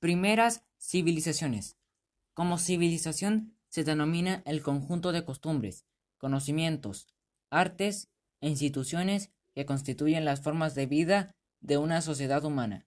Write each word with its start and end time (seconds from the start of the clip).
Primeras 0.00 0.64
civilizaciones. 0.78 1.76
Como 2.32 2.56
civilización 2.56 3.54
se 3.68 3.84
denomina 3.84 4.42
el 4.46 4.62
conjunto 4.62 5.12
de 5.12 5.26
costumbres, 5.26 5.84
conocimientos, 6.16 7.06
artes 7.50 8.08
e 8.40 8.48
instituciones 8.48 9.30
que 9.54 9.66
constituyen 9.66 10.24
las 10.24 10.40
formas 10.40 10.74
de 10.74 10.86
vida 10.86 11.36
de 11.60 11.76
una 11.76 12.00
sociedad 12.00 12.42
humana. 12.46 12.86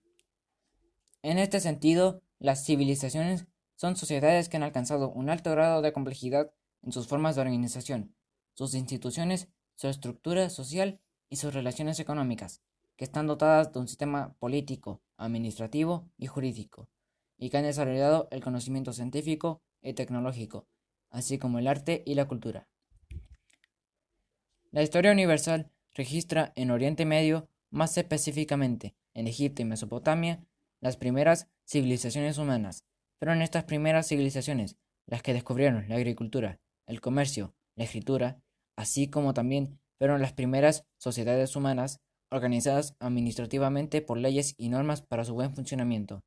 En 1.21 1.37
este 1.37 1.59
sentido, 1.59 2.23
las 2.39 2.65
civilizaciones 2.65 3.45
son 3.75 3.95
sociedades 3.95 4.49
que 4.49 4.57
han 4.57 4.63
alcanzado 4.63 5.11
un 5.11 5.29
alto 5.29 5.51
grado 5.51 5.83
de 5.83 5.93
complejidad 5.93 6.51
en 6.81 6.93
sus 6.93 7.07
formas 7.07 7.35
de 7.35 7.41
organización, 7.41 8.15
sus 8.55 8.73
instituciones, 8.73 9.49
su 9.75 9.87
estructura 9.87 10.49
social 10.49 10.99
y 11.29 11.35
sus 11.35 11.53
relaciones 11.53 11.99
económicas, 11.99 12.63
que 12.95 13.05
están 13.05 13.27
dotadas 13.27 13.71
de 13.71 13.77
un 13.77 13.87
sistema 13.87 14.33
político, 14.39 15.03
administrativo 15.15 16.09
y 16.17 16.25
jurídico, 16.25 16.89
y 17.37 17.49
que 17.49 17.57
han 17.57 17.63
desarrollado 17.63 18.27
el 18.31 18.43
conocimiento 18.43 18.93
científico 18.93 19.61
y 19.81 19.93
tecnológico, 19.93 20.67
así 21.09 21.37
como 21.37 21.59
el 21.59 21.67
arte 21.67 22.03
y 22.05 22.15
la 22.15 22.27
cultura. 22.27 22.67
La 24.71 24.81
historia 24.81 25.11
universal 25.11 25.71
registra 25.93 26.51
en 26.55 26.71
Oriente 26.71 27.05
Medio, 27.05 27.47
más 27.69 27.97
específicamente 27.97 28.95
en 29.13 29.27
Egipto 29.27 29.61
y 29.61 29.65
Mesopotamia, 29.65 30.43
las 30.79 30.97
primeras 30.97 31.47
civilizaciones 31.65 32.37
humanas. 32.37 32.83
Fueron 33.19 33.41
estas 33.41 33.65
primeras 33.65 34.07
civilizaciones 34.07 34.77
las 35.05 35.21
que 35.21 35.33
descubrieron 35.33 35.87
la 35.87 35.95
agricultura, 35.95 36.59
el 36.87 37.01
comercio, 37.01 37.53
la 37.75 37.83
escritura, 37.83 38.41
así 38.75 39.09
como 39.09 39.33
también 39.33 39.79
fueron 39.97 40.21
las 40.21 40.33
primeras 40.33 40.85
sociedades 40.97 41.55
humanas 41.55 42.01
organizadas 42.29 42.95
administrativamente 42.99 44.01
por 44.01 44.17
leyes 44.17 44.55
y 44.57 44.69
normas 44.69 45.01
para 45.01 45.23
su 45.23 45.33
buen 45.33 45.53
funcionamiento. 45.53 46.23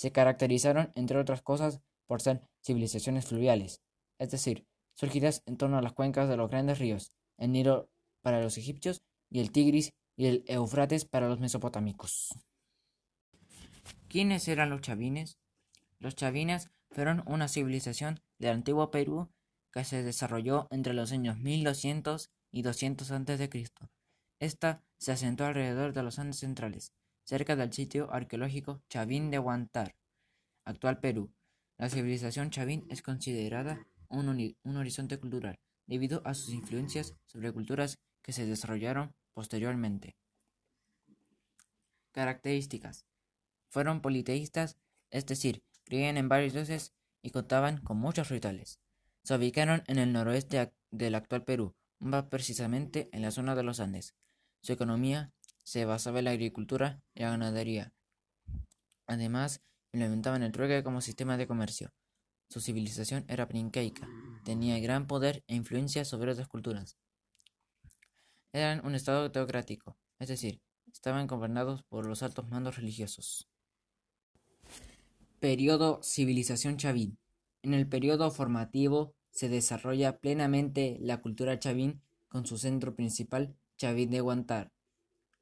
Se 0.00 0.12
caracterizaron, 0.12 0.92
entre 0.94 1.18
otras 1.18 1.42
cosas, 1.42 1.82
por 2.06 2.22
ser 2.22 2.40
civilizaciones 2.64 3.26
fluviales, 3.26 3.82
es 4.18 4.30
decir, 4.30 4.66
surgidas 4.94 5.42
en 5.44 5.58
torno 5.58 5.76
a 5.76 5.82
las 5.82 5.92
cuencas 5.92 6.26
de 6.26 6.38
los 6.38 6.48
grandes 6.48 6.78
ríos, 6.78 7.12
el 7.36 7.52
Nilo 7.52 7.90
para 8.22 8.40
los 8.40 8.56
egipcios 8.56 9.02
y 9.28 9.40
el 9.40 9.52
Tigris 9.52 9.92
y 10.16 10.24
el 10.24 10.42
Eufrates 10.46 11.04
para 11.04 11.28
los 11.28 11.38
mesopotámicos. 11.38 12.30
¿Quiénes 14.08 14.48
eran 14.48 14.70
los 14.70 14.80
chavines? 14.80 15.36
Los 15.98 16.14
chavines 16.14 16.70
fueron 16.90 17.22
una 17.26 17.46
civilización 17.46 18.22
del 18.38 18.52
antiguo 18.52 18.90
Perú 18.90 19.30
que 19.70 19.84
se 19.84 20.02
desarrolló 20.02 20.66
entre 20.70 20.94
los 20.94 21.12
años 21.12 21.36
1200 21.36 22.30
y 22.52 22.62
200 22.62 23.10
a.C. 23.10 23.66
Esta 24.38 24.82
se 24.96 25.12
asentó 25.12 25.44
alrededor 25.44 25.92
de 25.92 26.02
los 26.02 26.18
Andes 26.18 26.38
centrales, 26.38 26.94
cerca 27.30 27.54
del 27.54 27.72
sitio 27.72 28.12
arqueológico 28.12 28.82
Chavín 28.88 29.30
de 29.30 29.38
Huantar, 29.38 29.94
actual 30.64 31.00
Perú. 31.00 31.32
La 31.78 31.88
civilización 31.88 32.50
Chavín 32.50 32.86
es 32.90 33.02
considerada 33.02 33.86
un, 34.08 34.76
horizonte 34.76 35.18
cultural 35.18 35.58
debido 35.86 36.22
a 36.24 36.34
sus 36.34 36.50
influencias 36.50 37.16
sobre 37.26 37.52
culturas 37.52 37.98
que 38.22 38.32
se 38.32 38.46
desarrollaron 38.46 39.14
posteriormente. 39.32 40.16
Características. 42.12 43.06
Fueron 43.68 44.02
politeístas, 44.02 44.76
es 45.10 45.26
decir, 45.26 45.62
creían 45.84 46.16
en 46.16 46.28
varios 46.28 46.52
dioses 46.52 46.92
y 47.22 47.30
contaban 47.30 47.78
con 47.78 47.98
muchos 47.98 48.28
rituales. 48.28 48.80
Se 49.22 49.34
ubicaron 49.34 49.82
en 49.86 49.98
el 49.98 50.12
noroeste 50.12 50.72
del 50.90 51.14
actual 51.14 51.44
Perú, 51.44 51.74
más 51.98 52.24
precisamente 52.24 53.08
en 53.12 53.22
la 53.22 53.30
zona 53.30 53.54
de 53.54 53.62
los 53.62 53.80
Andes. 53.80 54.14
Su 54.60 54.72
economía 54.72 55.32
se 55.62 55.84
basaba 55.84 56.18
en 56.18 56.26
la 56.26 56.32
agricultura 56.32 57.02
y 57.14 57.20
la 57.20 57.30
ganadería. 57.30 57.92
Además, 59.06 59.62
implementaban 59.92 60.42
el 60.42 60.52
trueque 60.52 60.82
como 60.82 61.00
sistema 61.00 61.36
de 61.36 61.46
comercio. 61.46 61.92
Su 62.48 62.60
civilización 62.60 63.24
era 63.28 63.48
princaica, 63.48 64.08
tenía 64.44 64.78
gran 64.80 65.06
poder 65.06 65.44
e 65.46 65.54
influencia 65.54 66.04
sobre 66.04 66.32
otras 66.32 66.48
culturas. 66.48 66.96
Eran 68.52 68.84
un 68.84 68.94
estado 68.94 69.30
teocrático, 69.30 69.96
es 70.18 70.28
decir, 70.28 70.60
estaban 70.92 71.26
gobernados 71.26 71.84
por 71.84 72.06
los 72.06 72.22
altos 72.22 72.48
mandos 72.48 72.76
religiosos. 72.76 73.48
Periodo 75.38 76.02
Civilización 76.02 76.76
Chavín. 76.76 77.18
En 77.62 77.74
el 77.74 77.88
periodo 77.88 78.30
formativo 78.30 79.14
se 79.30 79.48
desarrolla 79.48 80.18
plenamente 80.18 80.98
la 81.00 81.20
cultura 81.20 81.58
chavín 81.58 82.02
con 82.28 82.46
su 82.46 82.58
centro 82.58 82.94
principal, 82.94 83.56
Chavín 83.76 84.10
de 84.10 84.20
Guantar. 84.20 84.72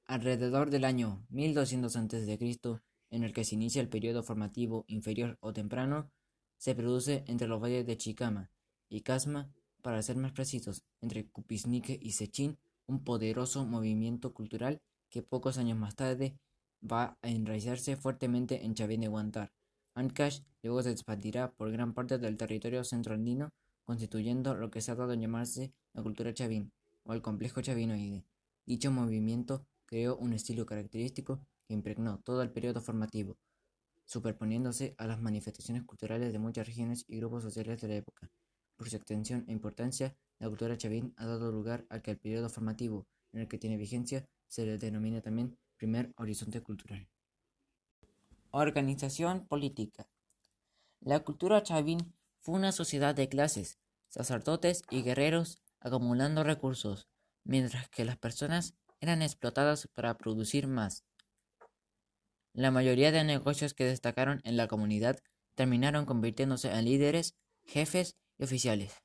Alrededor 0.04 0.70
del 0.70 0.84
año 0.84 1.26
1200 1.30 1.97
a.C., 1.97 2.80
en 3.10 3.24
el 3.24 3.32
que 3.32 3.44
se 3.44 3.54
inicia 3.54 3.82
el 3.82 3.88
periodo 3.88 4.22
formativo 4.22 4.84
inferior 4.88 5.38
o 5.41 5.52
temprano, 5.52 6.10
se 6.56 6.74
produce 6.74 7.24
entre 7.26 7.48
los 7.48 7.62
valles 7.62 7.86
de 7.86 7.96
Chicama 7.96 8.50
y 8.88 9.02
Casma, 9.02 9.50
para 9.82 10.02
ser 10.02 10.16
más 10.16 10.32
precisos, 10.32 10.82
entre 11.00 11.28
Cupisnique 11.28 11.98
y 12.02 12.12
Sechín, 12.12 12.58
un 12.86 13.04
poderoso 13.04 13.64
movimiento 13.64 14.34
cultural 14.34 14.80
que 15.08 15.22
pocos 15.22 15.58
años 15.58 15.78
más 15.78 15.94
tarde 15.94 16.36
va 16.82 17.18
a 17.22 17.28
enraizarse 17.28 17.97
fuertemente 17.97 18.64
en 18.64 18.74
Chavín 18.74 19.00
de 19.00 19.08
Guantar. 19.08 19.52
Ancash 19.94 20.41
luego 20.62 20.82
se 20.82 20.91
expandirá 20.91 21.52
por 21.52 21.70
gran 21.70 21.92
parte 21.94 22.18
del 22.18 22.36
territorio 22.36 22.84
centroandino, 22.84 23.52
constituyendo 23.84 24.54
lo 24.54 24.70
que 24.70 24.80
se 24.80 24.91
ha 24.91 24.94
dado 24.94 25.12
a 25.12 25.16
llamarse 25.16 25.72
la 25.92 26.02
cultura 26.02 26.34
chavín 26.34 26.72
o 27.04 27.14
el 27.14 27.22
complejo 27.22 27.62
chavinoide. 27.62 28.24
Dicho 28.66 28.91
movimiento 28.91 29.64
creó 29.88 30.16
un 30.16 30.34
estilo 30.34 30.66
característico 30.66 31.41
que 31.66 31.72
impregnó 31.75 32.21
todo 32.21 32.43
el 32.43 32.50
periodo 32.50 32.81
formativo, 32.82 33.38
superponiéndose 34.04 34.94
a 34.99 35.06
las 35.06 35.21
manifestaciones 35.21 35.84
culturales 35.84 36.32
de 36.32 36.38
muchas 36.38 36.66
regiones 36.66 37.04
y 37.09 37.16
grupos 37.16 37.43
sociales 37.43 37.81
de 37.81 37.88
la 37.88 37.97
época. 37.97 38.31
Por 38.77 38.91
su 38.91 38.97
extensión 38.97 39.44
e 39.48 39.53
importancia, 39.53 40.15
la 40.38 40.48
cultura 40.48 40.77
chavín 40.77 41.15
ha 41.16 41.27
dado 41.27 41.50
lugar 41.50 41.87
a 41.88 42.00
que 42.00 42.12
el 42.12 42.19
periodo 42.19 42.48
formativo 42.50 43.06
en 43.32 43.41
el 43.41 43.48
que 43.48 43.59
tiene 43.59 43.77
vigencia 43.77 44.28
se 44.47 44.66
le 44.66 44.78
denomina 44.78 45.21
también 45.21 45.59
primer 45.77 46.12
horizonte 46.16 46.60
cultural. 46.60 47.09
Organización 48.50 49.47
política. 49.47 50.06
La 51.00 51.21
cultura 51.21 51.62
chavín 51.62 52.15
fue 52.41 52.54
una 52.54 52.72
sociedad 52.72 53.15
de 53.15 53.28
clases, 53.28 53.78
sacerdotes 54.09 54.82
y 54.91 55.03
guerreros 55.03 55.62
acumulando 55.81 56.44
recursos, 56.44 57.09
mientras 57.44 57.88
que 57.88 58.04
las 58.04 58.19
personas 58.19 58.75
eran 59.00 59.22
explotadas 59.22 59.88
para 59.94 60.16
producir 60.19 60.66
más. 60.66 61.04
La 62.53 62.70
mayoría 62.70 63.12
de 63.12 63.25
negocios 63.25 63.75
que 63.75 63.84
destacaron 63.84 64.41
en 64.44 64.56
la 64.56 64.69
comunidad 64.69 65.19
terminaron 65.54 66.06
convirtiéndose 66.06 66.72
en 66.72 66.84
líderes, 66.84 67.36
jefes 67.64 68.16
y 68.38 68.44
oficiales. 68.44 69.03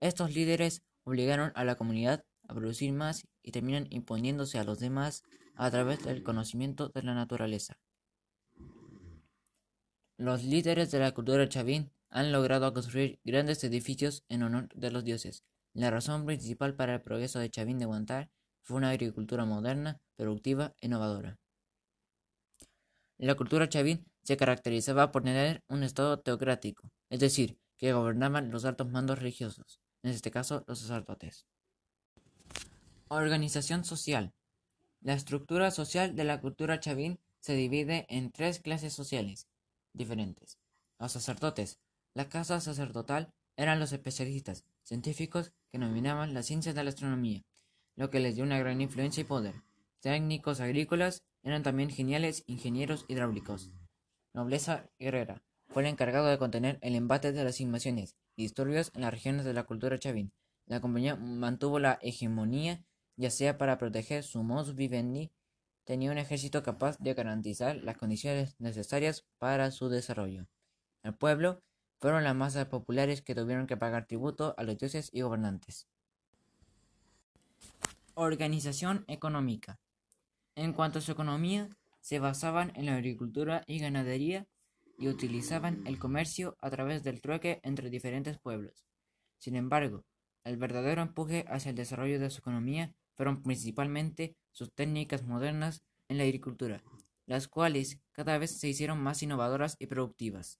Estos 0.00 0.34
líderes 0.34 0.82
obligaron 1.04 1.52
a 1.54 1.64
la 1.64 1.76
comunidad 1.76 2.24
a 2.48 2.54
producir 2.54 2.92
más 2.92 3.26
y 3.42 3.52
terminan 3.52 3.86
imponiéndose 3.90 4.58
a 4.58 4.64
los 4.64 4.78
demás 4.78 5.22
a 5.54 5.70
través 5.70 6.04
del 6.04 6.22
conocimiento 6.22 6.88
de 6.90 7.02
la 7.02 7.14
naturaleza. 7.14 7.78
Los 10.18 10.44
líderes 10.44 10.90
de 10.90 10.98
la 10.98 11.12
cultura 11.12 11.48
chavín 11.48 11.92
han 12.08 12.32
logrado 12.32 12.72
construir 12.72 13.20
grandes 13.24 13.62
edificios 13.64 14.24
en 14.28 14.42
honor 14.42 14.68
de 14.74 14.90
los 14.90 15.04
dioses. 15.04 15.44
La 15.74 15.90
razón 15.90 16.24
principal 16.24 16.74
para 16.74 16.94
el 16.94 17.02
progreso 17.02 17.38
de 17.38 17.50
Chavín 17.50 17.78
de 17.78 17.84
Guantar 17.84 18.30
fue 18.66 18.78
una 18.78 18.90
agricultura 18.90 19.44
moderna, 19.44 20.00
productiva 20.16 20.74
e 20.80 20.86
innovadora. 20.86 21.38
La 23.16 23.36
cultura 23.36 23.68
chavín 23.68 24.04
se 24.24 24.36
caracterizaba 24.36 25.12
por 25.12 25.22
tener 25.22 25.62
un 25.68 25.84
estado 25.84 26.18
teocrático, 26.18 26.90
es 27.08 27.20
decir, 27.20 27.58
que 27.76 27.92
gobernaban 27.92 28.50
los 28.50 28.64
altos 28.64 28.90
mandos 28.90 29.20
religiosos, 29.20 29.80
en 30.02 30.10
este 30.10 30.32
caso 30.32 30.64
los 30.66 30.80
sacerdotes. 30.80 31.46
Organización 33.06 33.84
social. 33.84 34.34
La 35.00 35.14
estructura 35.14 35.70
social 35.70 36.16
de 36.16 36.24
la 36.24 36.40
cultura 36.40 36.80
chavín 36.80 37.20
se 37.38 37.54
divide 37.54 38.04
en 38.08 38.32
tres 38.32 38.58
clases 38.58 38.92
sociales, 38.92 39.46
diferentes. 39.92 40.58
Los 40.98 41.12
sacerdotes, 41.12 41.78
la 42.14 42.28
casa 42.28 42.60
sacerdotal, 42.60 43.32
eran 43.56 43.78
los 43.78 43.92
especialistas 43.92 44.64
científicos 44.82 45.52
que 45.70 45.78
dominaban 45.78 46.34
las 46.34 46.46
ciencias 46.46 46.74
de 46.74 46.82
la 46.82 46.90
astronomía, 46.90 47.44
lo 47.96 48.10
que 48.10 48.20
les 48.20 48.36
dio 48.36 48.44
una 48.44 48.58
gran 48.58 48.80
influencia 48.80 49.22
y 49.22 49.24
poder. 49.24 49.54
Técnicos 50.00 50.60
agrícolas 50.60 51.22
eran 51.42 51.62
también 51.62 51.90
geniales 51.90 52.44
ingenieros 52.46 53.04
hidráulicos. 53.08 53.72
Nobleza 54.34 54.88
guerrera 54.98 55.42
fue 55.68 55.82
el 55.82 55.88
encargado 55.88 56.28
de 56.28 56.38
contener 56.38 56.78
el 56.82 56.94
embate 56.94 57.32
de 57.32 57.42
las 57.42 57.60
invasiones 57.60 58.14
y 58.36 58.42
disturbios 58.42 58.92
en 58.94 59.00
las 59.00 59.12
regiones 59.12 59.44
de 59.44 59.54
la 59.54 59.64
cultura 59.64 59.98
chavín. 59.98 60.32
La 60.66 60.80
compañía 60.80 61.16
mantuvo 61.16 61.78
la 61.78 61.98
hegemonía, 62.02 62.84
ya 63.16 63.30
sea 63.30 63.58
para 63.58 63.78
proteger 63.78 64.22
su 64.22 64.42
modus 64.42 64.74
vivendi 64.74 65.32
tenía 65.86 66.10
un 66.10 66.18
ejército 66.18 66.62
capaz 66.62 66.98
de 66.98 67.14
garantizar 67.14 67.76
las 67.76 67.96
condiciones 67.96 68.56
necesarias 68.58 69.24
para 69.38 69.70
su 69.70 69.88
desarrollo. 69.88 70.48
El 71.04 71.14
pueblo 71.14 71.62
fueron 72.00 72.24
las 72.24 72.34
masas 72.34 72.66
populares 72.66 73.22
que 73.22 73.36
tuvieron 73.36 73.68
que 73.68 73.76
pagar 73.76 74.06
tributo 74.06 74.54
a 74.58 74.64
los 74.64 74.76
dioses 74.76 75.08
y 75.12 75.20
gobernantes. 75.20 75.86
Organización 78.18 79.04
económica. 79.08 79.78
En 80.54 80.72
cuanto 80.72 81.00
a 81.00 81.02
su 81.02 81.12
economía, 81.12 81.68
se 82.00 82.18
basaban 82.18 82.72
en 82.74 82.86
la 82.86 82.94
agricultura 82.94 83.62
y 83.66 83.78
ganadería, 83.78 84.46
y 84.98 85.08
utilizaban 85.08 85.86
el 85.86 85.98
comercio 85.98 86.56
a 86.62 86.70
través 86.70 87.02
del 87.02 87.20
trueque 87.20 87.60
entre 87.62 87.90
diferentes 87.90 88.38
pueblos. 88.38 88.86
Sin 89.36 89.54
embargo, 89.54 90.06
el 90.44 90.56
verdadero 90.56 91.02
empuje 91.02 91.44
hacia 91.48 91.68
el 91.68 91.76
desarrollo 91.76 92.18
de 92.18 92.30
su 92.30 92.38
economía 92.38 92.94
fueron 93.16 93.42
principalmente 93.42 94.34
sus 94.50 94.72
técnicas 94.72 95.22
modernas 95.22 95.82
en 96.08 96.16
la 96.16 96.24
agricultura, 96.24 96.82
las 97.26 97.48
cuales 97.48 98.00
cada 98.12 98.38
vez 98.38 98.58
se 98.58 98.66
hicieron 98.66 98.98
más 98.98 99.22
innovadoras 99.22 99.76
y 99.78 99.88
productivas. 99.88 100.58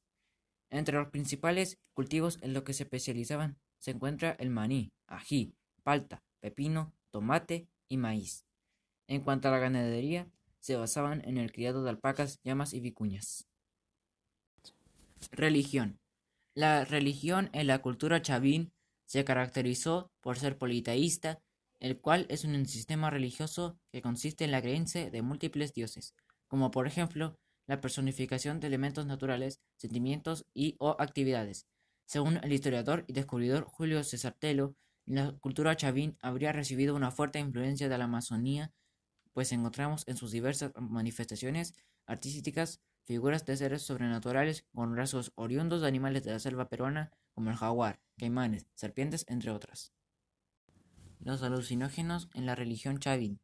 Entre 0.69 0.99
los 0.99 1.09
principales 1.09 1.79
cultivos 1.95 2.39
en 2.43 2.53
los 2.53 2.65
que 2.65 2.75
se 2.75 2.83
especializaban 2.83 3.59
se 3.79 3.93
encuentra 3.93 4.33
el 4.33 4.51
maní, 4.51 4.93
ají, 5.07 5.55
palta, 5.83 6.23
pepino, 6.41 6.93
tomate 7.17 7.67
y 7.89 7.97
maíz. 7.97 8.45
En 9.09 9.23
cuanto 9.23 9.49
a 9.49 9.51
la 9.51 9.59
ganadería, 9.59 10.29
se 10.61 10.77
basaban 10.77 11.23
en 11.25 11.39
el 11.39 11.51
criado 11.51 11.83
de 11.83 11.89
alpacas, 11.89 12.41
llamas 12.45 12.75
y 12.75 12.81
vicuñas. 12.81 13.47
Religión. 15.31 15.99
La 16.55 16.85
religión 16.85 17.49
en 17.55 17.69
la 17.69 17.81
cultura 17.81 18.21
chavín 18.21 18.71
se 19.07 19.25
caracterizó 19.25 20.13
por 20.21 20.39
ser 20.39 20.59
politeísta, 20.59 21.41
el 21.81 21.99
cual 21.99 22.27
es 22.29 22.45
un 22.45 22.67
sistema 22.67 23.09
religioso 23.09 23.79
que 23.93 24.03
consiste 24.03 24.45
en 24.45 24.51
la 24.51 24.61
creencia 24.61 25.09
de 25.11 25.23
múltiples 25.23 25.73
dioses, 25.73 26.15
como 26.49 26.71
por 26.71 26.87
ejemplo 26.87 27.39
la 27.67 27.81
personificación 27.81 28.61
de 28.61 28.67
elementos 28.67 29.07
naturales, 29.07 29.63
sentimientos 29.79 30.45
y 30.53 30.77
o 30.81 30.97
actividades. 30.99 31.67
Según 32.05 32.41
el 32.43 32.53
historiador 32.53 33.07
y 33.07 33.15
descubridor 33.15 33.65
Julio 33.65 34.05
César 34.05 34.37
Telo, 34.39 34.77
la 35.07 35.33
cultura 35.39 35.77
chavín 35.77 36.19
habría 36.21 36.53
recibido 36.53 36.95
una 36.97 37.13
fuerte 37.13 37.39
influencia 37.39 37.89
de 37.89 37.97
la 37.97 38.05
Amazonía, 38.05 38.73
pues 39.33 39.53
encontramos 39.53 40.03
en 40.09 40.17
sus 40.17 40.33
diversas 40.33 40.73
manifestaciones 40.77 41.75
artísticas 42.07 42.81
figuras 43.05 43.47
de 43.47 43.57
seres 43.57 43.83
sobrenaturales 43.83 44.67
con 44.75 44.97
rasgos 44.97 45.33
oriundos 45.37 45.81
de 45.81 45.89
animales 45.89 46.25
de 46.25 46.33
la 46.33 46.41
selva 46.41 46.69
peruana 46.69 47.13
como 47.35 47.51
el 47.51 47.57
jaguar, 47.57 48.01
caimanes, 48.19 48.67
serpientes, 48.75 49.25
entre 49.29 49.53
otras. 49.53 49.93
Los 51.21 51.43
alucinógenos 51.43 52.29
en 52.35 52.47
la 52.47 52.57
religión 52.57 52.99
chavín. 52.99 53.41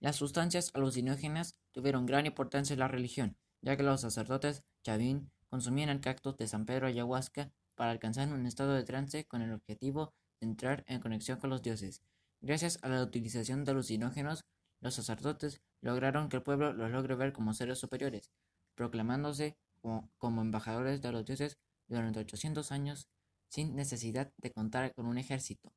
Las 0.00 0.16
sustancias 0.16 0.70
alucinógenas 0.74 1.58
tuvieron 1.72 2.06
gran 2.06 2.24
importancia 2.24 2.72
en 2.72 2.80
la 2.80 2.88
religión, 2.88 3.36
ya 3.60 3.76
que 3.76 3.82
los 3.82 4.00
sacerdotes 4.00 4.64
chavín 4.82 5.30
consumían 5.48 5.90
el 5.90 6.00
cactus 6.00 6.36
de 6.38 6.48
San 6.48 6.64
Pedro 6.64 6.86
ayahuasca 6.86 7.52
para 7.74 7.90
alcanzar 7.90 8.32
un 8.32 8.46
estado 8.46 8.72
de 8.72 8.84
trance 8.84 9.26
con 9.26 9.42
el 9.42 9.52
objetivo 9.52 10.14
entrar 10.42 10.84
en 10.86 11.00
conexión 11.00 11.38
con 11.38 11.50
los 11.50 11.62
dioses. 11.62 12.02
Gracias 12.40 12.78
a 12.82 12.88
la 12.88 13.02
utilización 13.02 13.64
de 13.64 13.70
alucinógenos, 13.70 14.44
los 14.80 14.94
sacerdotes 14.94 15.60
lograron 15.80 16.28
que 16.28 16.36
el 16.36 16.42
pueblo 16.42 16.72
los 16.72 16.90
logre 16.90 17.14
ver 17.14 17.32
como 17.32 17.54
seres 17.54 17.78
superiores, 17.78 18.32
proclamándose 18.74 19.56
como, 19.80 20.10
como 20.18 20.42
embajadores 20.42 21.00
de 21.00 21.12
los 21.12 21.24
dioses 21.24 21.58
durante 21.88 22.20
800 22.20 22.72
años 22.72 23.08
sin 23.48 23.76
necesidad 23.76 24.32
de 24.38 24.50
contar 24.50 24.94
con 24.94 25.06
un 25.06 25.18
ejército. 25.18 25.72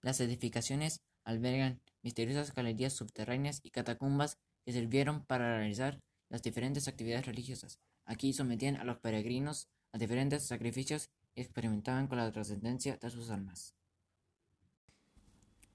Las 0.00 0.20
edificaciones 0.20 1.02
albergan 1.24 1.80
misteriosas 2.02 2.54
galerías 2.54 2.94
subterráneas 2.94 3.60
y 3.62 3.70
catacumbas 3.70 4.38
que 4.64 4.72
sirvieron 4.72 5.24
para 5.24 5.58
realizar 5.58 6.00
las 6.28 6.42
diferentes 6.42 6.88
actividades 6.88 7.26
religiosas. 7.26 7.78
Aquí 8.06 8.32
sometían 8.32 8.76
a 8.76 8.84
los 8.84 8.98
peregrinos 8.98 9.68
a 9.92 9.98
diferentes 9.98 10.46
sacrificios 10.46 11.10
y 11.34 11.42
experimentaban 11.42 12.08
con 12.08 12.18
la 12.18 12.32
trascendencia 12.32 12.96
de 12.96 13.10
sus 13.10 13.30
almas. 13.30 13.74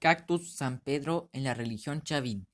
Cactus 0.00 0.54
San 0.54 0.78
Pedro 0.78 1.28
en 1.32 1.42
la 1.42 1.54
religión 1.54 2.02
chavín. 2.02 2.46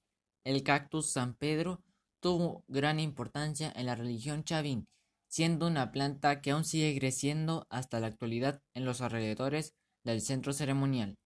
El 0.45 0.63
cactus 0.63 1.13
San 1.13 1.35
Pedro 1.35 1.83
tuvo 2.21 2.65
gran 2.69 2.99
importancia 2.99 3.71
en 3.77 3.85
la 3.85 3.95
religión 3.95 4.45
chavín, 4.45 4.89
siendo 5.29 5.67
una 5.67 5.93
planta 5.93 6.41
que 6.41 6.53
aún 6.53 6.65
sigue 6.65 6.99
creciendo 6.99 7.67
hasta 7.69 8.01
la 8.01 8.07
actualidad 8.07 8.63
en 8.73 8.87
los 8.87 9.03
alrededores 9.03 9.75
del 10.05 10.23
centro 10.23 10.55
ceremonial. 10.55 11.19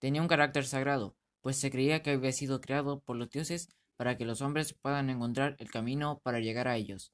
Tenía 0.00 0.22
un 0.22 0.26
carácter 0.26 0.66
sagrado, 0.66 1.14
pues 1.40 1.56
se 1.56 1.70
creía 1.70 2.02
que 2.02 2.10
había 2.10 2.32
sido 2.32 2.60
creado 2.60 2.98
por 3.02 3.14
los 3.14 3.30
dioses 3.30 3.68
para 3.96 4.16
que 4.16 4.24
los 4.24 4.42
hombres 4.42 4.74
puedan 4.74 5.08
encontrar 5.08 5.54
el 5.60 5.70
camino 5.70 6.18
para 6.24 6.40
llegar 6.40 6.66
a 6.66 6.78
ellos. 6.78 7.12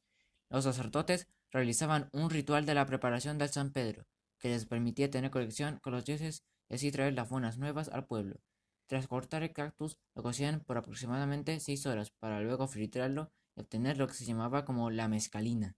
Los 0.48 0.64
sacerdotes 0.64 1.28
realizaban 1.50 2.08
un 2.12 2.30
ritual 2.30 2.64
de 2.64 2.72
la 2.72 2.86
preparación 2.86 3.36
del 3.36 3.50
San 3.50 3.70
Pedro, 3.70 4.06
que 4.38 4.48
les 4.48 4.64
permitía 4.64 5.10
tener 5.10 5.30
conexión 5.30 5.78
con 5.80 5.92
los 5.92 6.06
dioses 6.06 6.42
y 6.70 6.76
así 6.76 6.90
traer 6.90 7.12
las 7.12 7.28
buenas 7.28 7.58
nuevas 7.58 7.90
al 7.90 8.06
pueblo. 8.06 8.40
Tras 8.86 9.08
cortar 9.08 9.42
el 9.42 9.52
cactus, 9.52 9.98
lo 10.14 10.22
cocían 10.22 10.60
por 10.60 10.78
aproximadamente 10.78 11.58
seis 11.60 11.86
horas 11.86 12.10
para 12.10 12.40
luego 12.40 12.68
fritarlo 12.68 13.32
y 13.56 13.60
obtener 13.60 13.98
lo 13.98 14.06
que 14.06 14.14
se 14.14 14.24
llamaba 14.24 14.64
como 14.64 14.90
la 14.90 15.08
mezcalina. 15.08 15.76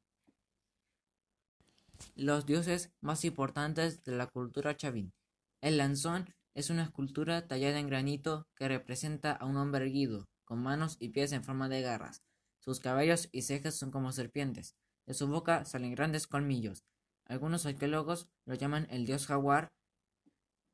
Los 2.14 2.46
dioses 2.46 2.92
más 3.00 3.24
importantes 3.24 4.04
de 4.04 4.16
la 4.16 4.26
cultura 4.26 4.76
chavín. 4.76 5.12
El 5.60 5.78
lanzón 5.78 6.34
es 6.54 6.70
una 6.70 6.84
escultura 6.84 7.46
tallada 7.46 7.78
en 7.78 7.88
granito 7.88 8.46
que 8.54 8.68
representa 8.68 9.32
a 9.32 9.46
un 9.46 9.56
hombre 9.56 9.86
erguido, 9.86 10.28
con 10.44 10.62
manos 10.62 10.96
y 11.00 11.08
pies 11.08 11.32
en 11.32 11.44
forma 11.44 11.68
de 11.68 11.82
garras. 11.82 12.22
Sus 12.60 12.80
cabellos 12.80 13.28
y 13.32 13.42
cejas 13.42 13.76
son 13.76 13.90
como 13.90 14.12
serpientes. 14.12 14.76
De 15.06 15.14
su 15.14 15.26
boca 15.26 15.64
salen 15.64 15.94
grandes 15.94 16.26
colmillos. 16.26 16.84
Algunos 17.24 17.64
arqueólogos 17.64 18.28
lo 18.44 18.54
llaman 18.54 18.86
el 18.90 19.06
dios 19.06 19.26
jaguar 19.26 19.72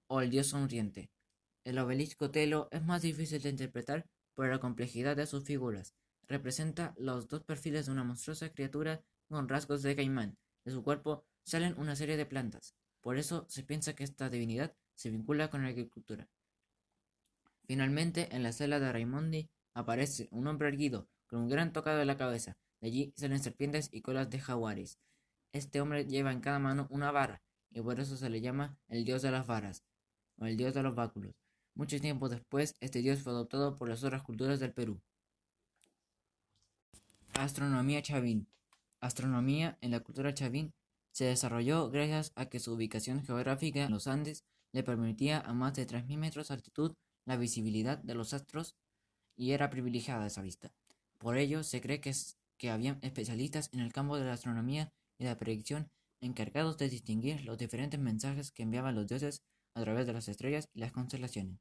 o 0.08 0.20
el 0.20 0.30
dios 0.30 0.48
sonriente. 0.48 1.10
El 1.64 1.78
obelisco 1.78 2.30
telo 2.30 2.68
es 2.70 2.84
más 2.84 3.00
difícil 3.00 3.40
de 3.40 3.48
interpretar 3.48 4.06
por 4.34 4.48
la 4.48 4.60
complejidad 4.60 5.16
de 5.16 5.26
sus 5.26 5.44
figuras. 5.44 5.94
Representa 6.28 6.94
los 6.98 7.28
dos 7.28 7.42
perfiles 7.42 7.86
de 7.86 7.92
una 7.92 8.04
monstruosa 8.04 8.50
criatura 8.50 9.02
con 9.28 9.48
rasgos 9.48 9.82
de 9.82 9.96
caimán. 9.96 10.36
De 10.64 10.72
su 10.72 10.82
cuerpo 10.82 11.24
salen 11.42 11.78
una 11.78 11.96
serie 11.96 12.18
de 12.18 12.26
plantas. 12.26 12.74
Por 13.00 13.16
eso 13.16 13.46
se 13.48 13.62
piensa 13.62 13.94
que 13.94 14.04
esta 14.04 14.28
divinidad 14.28 14.74
se 14.94 15.10
vincula 15.10 15.48
con 15.48 15.62
la 15.62 15.68
agricultura. 15.68 16.28
Finalmente, 17.66 18.34
en 18.34 18.42
la 18.42 18.52
celda 18.52 18.78
de 18.78 18.92
Raimondi 18.92 19.50
aparece 19.72 20.28
un 20.30 20.46
hombre 20.46 20.68
erguido 20.68 21.08
con 21.26 21.40
un 21.40 21.48
gran 21.48 21.72
tocado 21.72 22.00
en 22.00 22.06
la 22.06 22.18
cabeza. 22.18 22.58
De 22.80 22.88
allí 22.88 23.14
salen 23.16 23.42
serpientes 23.42 23.88
y 23.90 24.02
colas 24.02 24.28
de 24.28 24.38
jaguares. 24.38 24.98
Este 25.52 25.80
hombre 25.80 26.04
lleva 26.04 26.32
en 26.32 26.40
cada 26.40 26.58
mano 26.58 26.86
una 26.90 27.10
vara, 27.10 27.42
y 27.70 27.80
por 27.80 28.00
eso 28.00 28.16
se 28.16 28.28
le 28.28 28.40
llama 28.40 28.78
el 28.88 29.04
dios 29.04 29.22
de 29.22 29.30
las 29.30 29.46
varas, 29.46 29.84
o 30.36 30.44
el 30.46 30.56
dios 30.56 30.74
de 30.74 30.82
los 30.82 30.94
báculos. 30.94 31.43
Mucho 31.74 32.00
tiempo 32.00 32.28
después, 32.28 32.76
este 32.80 33.00
dios 33.00 33.20
fue 33.20 33.32
adoptado 33.32 33.74
por 33.74 33.88
las 33.88 34.04
otras 34.04 34.22
culturas 34.22 34.60
del 34.60 34.72
Perú. 34.72 35.00
Astronomía 37.34 38.00
chavín. 38.00 38.46
Astronomía 39.00 39.76
en 39.80 39.90
la 39.90 40.00
cultura 40.00 40.32
chavín 40.32 40.72
se 41.10 41.24
desarrolló 41.24 41.90
gracias 41.90 42.32
a 42.36 42.46
que 42.46 42.60
su 42.60 42.72
ubicación 42.72 43.24
geográfica 43.24 43.84
en 43.84 43.90
los 43.90 44.06
Andes 44.06 44.44
le 44.72 44.84
permitía 44.84 45.40
a 45.40 45.52
más 45.52 45.74
de 45.74 45.86
3.000 45.86 46.16
metros 46.16 46.48
de 46.48 46.54
altitud 46.54 46.94
la 47.24 47.36
visibilidad 47.36 47.98
de 47.98 48.14
los 48.14 48.34
astros 48.34 48.76
y 49.36 49.50
era 49.50 49.70
privilegiada 49.70 50.26
esa 50.26 50.42
vista. 50.42 50.72
Por 51.18 51.36
ello, 51.36 51.64
se 51.64 51.80
cree 51.80 52.00
que, 52.00 52.12
que 52.56 52.70
había 52.70 52.98
especialistas 53.02 53.68
en 53.72 53.80
el 53.80 53.92
campo 53.92 54.16
de 54.16 54.24
la 54.24 54.32
astronomía 54.32 54.92
y 55.18 55.24
la 55.24 55.36
predicción 55.36 55.90
encargados 56.20 56.78
de 56.78 56.88
distinguir 56.88 57.44
los 57.44 57.58
diferentes 57.58 57.98
mensajes 57.98 58.52
que 58.52 58.62
enviaban 58.62 58.94
los 58.94 59.06
dioses 59.06 59.42
a 59.74 59.82
través 59.82 60.06
de 60.06 60.12
las 60.12 60.28
estrellas 60.28 60.68
y 60.72 60.80
las 60.80 60.92
constelaciones. 60.92 61.60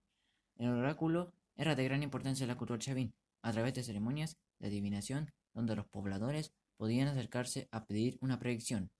El 0.55 0.69
oráculo 0.69 1.33
era 1.55 1.75
de 1.75 1.83
gran 1.83 2.03
importancia 2.03 2.43
en 2.43 2.49
la 2.49 2.57
cultura 2.57 2.79
chavín, 2.79 3.13
a 3.41 3.51
través 3.51 3.73
de 3.73 3.83
ceremonias 3.83 4.37
de 4.59 4.67
adivinación 4.67 5.31
donde 5.53 5.75
los 5.75 5.85
pobladores 5.85 6.53
podían 6.77 7.07
acercarse 7.07 7.67
a 7.71 7.85
pedir 7.85 8.17
una 8.21 8.39
predicción. 8.39 8.91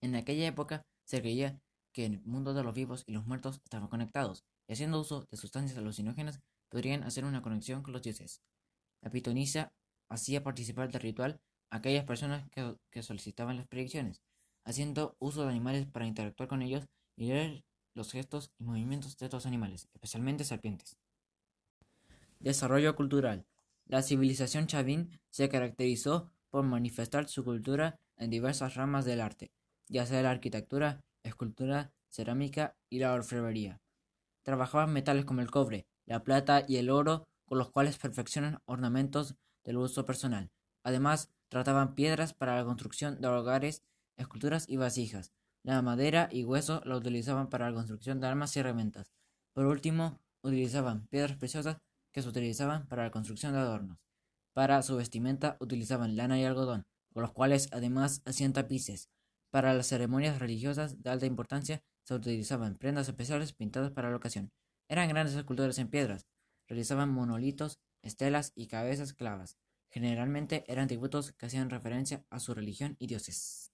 En 0.00 0.14
aquella 0.14 0.46
época 0.46 0.86
se 1.04 1.20
creía 1.20 1.60
que 1.92 2.06
el 2.06 2.20
mundo 2.22 2.54
de 2.54 2.62
los 2.62 2.74
vivos 2.74 3.04
y 3.06 3.12
los 3.12 3.26
muertos 3.26 3.60
estaban 3.64 3.88
conectados, 3.88 4.44
y 4.66 4.72
haciendo 4.72 5.00
uso 5.00 5.26
de 5.30 5.36
sustancias 5.36 5.78
alucinógenas 5.78 6.40
podrían 6.68 7.02
hacer 7.02 7.24
una 7.24 7.42
conexión 7.42 7.82
con 7.82 7.92
los 7.92 8.02
dioses. 8.02 8.42
La 9.00 9.10
pitonisa 9.10 9.72
hacía 10.08 10.42
participar 10.42 10.90
del 10.90 11.00
ritual 11.00 11.40
a 11.70 11.76
aquellas 11.78 12.04
personas 12.04 12.48
que, 12.50 13.02
solicitaban 13.02 13.56
las 13.56 13.66
predicciones, 13.66 14.22
haciendo 14.64 15.16
uso 15.18 15.42
de 15.42 15.50
animales 15.50 15.86
para 15.86 16.06
interactuar 16.06 16.48
con 16.48 16.62
ellos 16.62 16.86
y 17.16 17.26
leer 17.26 17.64
los 17.98 18.12
gestos 18.12 18.52
y 18.58 18.64
movimientos 18.64 19.18
de 19.18 19.26
estos 19.26 19.44
animales, 19.44 19.88
especialmente 19.92 20.44
serpientes. 20.44 20.96
Desarrollo 22.40 22.94
cultural. 22.96 23.44
La 23.86 24.02
civilización 24.02 24.66
chavín 24.66 25.20
se 25.28 25.48
caracterizó 25.48 26.30
por 26.50 26.64
manifestar 26.64 27.28
su 27.28 27.44
cultura 27.44 27.98
en 28.16 28.30
diversas 28.30 28.74
ramas 28.74 29.04
del 29.04 29.20
arte, 29.20 29.50
ya 29.88 30.06
sea 30.06 30.22
la 30.22 30.30
arquitectura, 30.30 31.04
escultura, 31.22 31.92
cerámica 32.08 32.76
y 32.88 33.00
la 33.00 33.12
orfebrería. 33.12 33.80
Trabajaban 34.42 34.92
metales 34.92 35.24
como 35.24 35.40
el 35.40 35.50
cobre, 35.50 35.86
la 36.06 36.22
plata 36.22 36.64
y 36.66 36.76
el 36.76 36.90
oro, 36.90 37.26
con 37.44 37.58
los 37.58 37.70
cuales 37.70 37.98
perfeccionan 37.98 38.60
ornamentos 38.64 39.34
del 39.64 39.76
uso 39.76 40.04
personal. 40.04 40.50
Además, 40.84 41.30
trataban 41.48 41.94
piedras 41.94 42.32
para 42.32 42.56
la 42.56 42.64
construcción 42.64 43.20
de 43.20 43.28
hogares, 43.28 43.82
esculturas 44.16 44.68
y 44.68 44.76
vasijas. 44.76 45.32
La 45.68 45.82
madera 45.82 46.30
y 46.32 46.44
hueso 46.44 46.80
la 46.86 46.96
utilizaban 46.96 47.50
para 47.50 47.68
la 47.68 47.74
construcción 47.74 48.20
de 48.20 48.26
armas 48.26 48.56
y 48.56 48.60
herramientas. 48.60 49.12
Por 49.52 49.66
último, 49.66 50.18
utilizaban 50.40 51.06
piedras 51.08 51.36
preciosas 51.36 51.76
que 52.10 52.22
se 52.22 52.28
utilizaban 52.30 52.88
para 52.88 53.04
la 53.04 53.10
construcción 53.10 53.52
de 53.52 53.58
adornos. 53.58 53.98
Para 54.54 54.80
su 54.80 54.96
vestimenta 54.96 55.58
utilizaban 55.60 56.16
lana 56.16 56.40
y 56.40 56.44
algodón, 56.44 56.86
con 57.12 57.20
los 57.20 57.32
cuales 57.32 57.68
además 57.70 58.22
hacían 58.24 58.54
tapices. 58.54 59.10
Para 59.50 59.74
las 59.74 59.88
ceremonias 59.88 60.38
religiosas 60.38 61.02
de 61.02 61.10
alta 61.10 61.26
importancia 61.26 61.82
se 62.02 62.14
utilizaban 62.14 62.76
prendas 62.76 63.06
especiales 63.06 63.52
pintadas 63.52 63.90
para 63.90 64.08
la 64.08 64.16
ocasión. 64.16 64.50
Eran 64.88 65.10
grandes 65.10 65.36
esculturas 65.36 65.78
en 65.78 65.88
piedras. 65.88 66.26
Realizaban 66.66 67.10
monolitos, 67.10 67.78
estelas 68.00 68.52
y 68.54 68.68
cabezas 68.68 69.12
clavas. 69.12 69.58
Generalmente 69.90 70.64
eran 70.66 70.88
tributos 70.88 71.32
que 71.32 71.44
hacían 71.44 71.68
referencia 71.68 72.24
a 72.30 72.40
su 72.40 72.54
religión 72.54 72.96
y 72.98 73.06
dioses. 73.06 73.70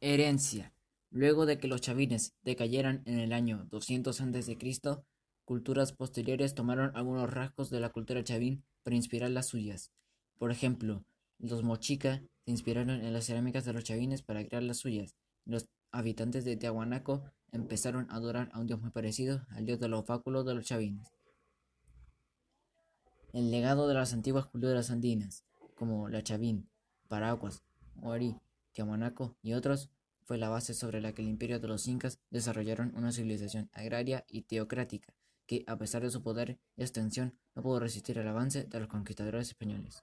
Herencia. 0.00 0.74
Luego 1.14 1.46
de 1.46 1.58
que 1.58 1.68
los 1.68 1.80
chavines 1.80 2.34
decayeran 2.42 3.04
en 3.04 3.20
el 3.20 3.32
año 3.32 3.68
200 3.70 4.20
a.C., 4.20 4.58
culturas 5.44 5.92
posteriores 5.92 6.54
tomaron 6.56 6.90
algunos 6.96 7.32
rasgos 7.32 7.70
de 7.70 7.78
la 7.78 7.90
cultura 7.90 8.24
chavín 8.24 8.64
para 8.82 8.96
inspirar 8.96 9.30
las 9.30 9.46
suyas. 9.46 9.92
Por 10.38 10.50
ejemplo, 10.50 11.04
los 11.38 11.62
mochica 11.62 12.20
se 12.44 12.50
inspiraron 12.50 12.90
en 13.00 13.12
las 13.12 13.26
cerámicas 13.26 13.64
de 13.64 13.72
los 13.72 13.84
chavines 13.84 14.22
para 14.22 14.44
crear 14.44 14.64
las 14.64 14.78
suyas. 14.78 15.14
Los 15.44 15.68
habitantes 15.92 16.44
de 16.44 16.56
Tiahuanaco 16.56 17.22
empezaron 17.52 18.10
a 18.10 18.16
adorar 18.16 18.50
a 18.52 18.58
un 18.58 18.66
dios 18.66 18.80
muy 18.80 18.90
parecido 18.90 19.46
al 19.50 19.66
dios 19.66 19.78
de 19.78 19.86
los 19.86 20.04
báculos 20.04 20.44
de 20.44 20.56
los 20.56 20.64
chavines. 20.64 21.12
El 23.32 23.52
legado 23.52 23.86
de 23.86 23.94
las 23.94 24.12
antiguas 24.12 24.46
culturas 24.46 24.90
andinas, 24.90 25.44
como 25.76 26.08
la 26.08 26.24
Chavín, 26.24 26.68
Paraguas, 27.06 27.62
Huari, 27.94 28.36
Tiahuanaco 28.72 29.36
y 29.42 29.52
otros, 29.52 29.92
fue 30.24 30.38
la 30.38 30.48
base 30.48 30.74
sobre 30.74 31.00
la 31.00 31.12
que 31.12 31.22
el 31.22 31.28
imperio 31.28 31.60
de 31.60 31.68
los 31.68 31.86
incas 31.86 32.18
desarrollaron 32.30 32.92
una 32.96 33.12
civilización 33.12 33.70
agraria 33.72 34.24
y 34.28 34.42
teocrática 34.42 35.14
que, 35.46 35.64
a 35.66 35.76
pesar 35.76 36.02
de 36.02 36.10
su 36.10 36.22
poder 36.22 36.58
y 36.76 36.82
extensión, 36.82 37.38
no 37.54 37.62
pudo 37.62 37.80
resistir 37.80 38.18
el 38.18 38.28
avance 38.28 38.64
de 38.64 38.80
los 38.80 38.88
conquistadores 38.88 39.48
españoles. 39.48 40.02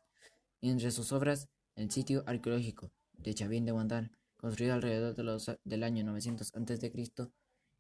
Entre 0.62 0.92
sus 0.92 1.12
obras, 1.12 1.50
el 1.76 1.92
sitio 1.92 2.24
arqueológico 2.28 2.92
de 3.14 3.34
Chavín 3.34 3.66
de 3.66 3.72
Guantán, 3.72 4.16
construido 4.38 4.74
alrededor 4.74 5.16
del 5.64 5.84
año 5.84 6.04
900 6.04 6.54
a.C. 6.56 7.32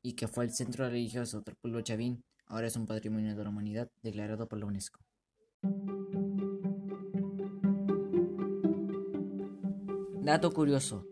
y 0.01 0.13
que 0.13 0.27
fue 0.27 0.45
el 0.45 0.53
centro 0.53 0.87
religioso 0.87 1.41
del 1.41 1.55
pueblo 1.55 1.81
chavín, 1.81 2.23
ahora 2.45 2.67
es 2.67 2.75
un 2.75 2.85
patrimonio 2.85 3.35
de 3.35 3.43
la 3.43 3.49
humanidad 3.49 3.91
declarado 4.01 4.47
por 4.47 4.59
la 4.59 4.65
UNESCO. 4.65 4.99
Dato 10.23 10.51
curioso. 10.51 11.10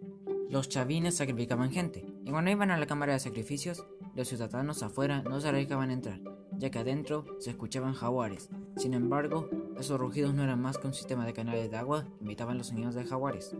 Los 0.49 0.67
chavines 0.67 1.15
sacrificaban 1.15 1.69
gente, 1.69 2.03
y 2.25 2.31
cuando 2.31 2.49
iban 2.49 2.71
a 2.71 2.77
la 2.77 2.87
cámara 2.87 3.13
de 3.13 3.19
sacrificios, 3.19 3.85
los 4.15 4.27
ciudadanos 4.27 4.81
afuera 4.81 5.21
no 5.21 5.39
se 5.39 5.47
arriesgaban 5.47 5.91
a 5.91 5.93
entrar, 5.93 6.21
ya 6.57 6.71
que 6.71 6.79
adentro 6.79 7.23
se 7.37 7.51
escuchaban 7.51 7.93
jaguares. 7.93 8.49
Sin 8.75 8.95
embargo, 8.95 9.47
esos 9.77 9.99
rugidos 9.99 10.33
no 10.33 10.43
eran 10.43 10.59
más 10.59 10.79
que 10.79 10.87
un 10.87 10.95
sistema 10.95 11.23
de 11.27 11.33
canales 11.33 11.69
de 11.69 11.77
agua 11.77 12.07
que 12.17 12.23
imitaban 12.23 12.57
los 12.57 12.67
sonidos 12.67 12.95
de 12.95 13.05
jaguares. 13.05 13.55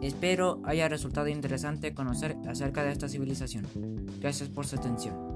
Espero 0.00 0.62
haya 0.64 0.88
resultado 0.88 1.26
interesante 1.26 1.92
conocer 1.92 2.36
acerca 2.46 2.84
de 2.84 2.92
esta 2.92 3.08
civilización. 3.08 3.66
Gracias 4.20 4.48
por 4.48 4.64
su 4.64 4.76
atención. 4.76 5.31